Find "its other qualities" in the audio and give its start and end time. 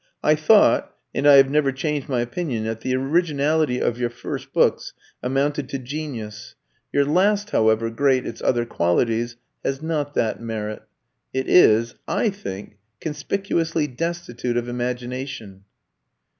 8.25-9.35